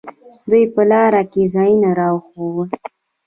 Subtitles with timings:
[0.49, 2.69] دوى په لاره کښې ځايونه راښوول.